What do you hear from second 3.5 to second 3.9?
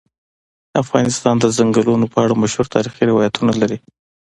لري.